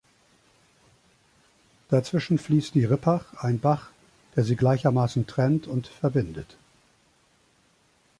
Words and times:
Dazwischen 1.89 2.39
fließt 2.39 2.73
die 2.73 2.85
Rippach, 2.85 3.35
ein 3.35 3.59
Bach, 3.59 3.89
der 4.35 4.43
sie 4.43 4.55
gleichermaßen 4.55 5.27
trennt 5.27 5.67
und 5.67 5.85
verbindet. 5.85 6.57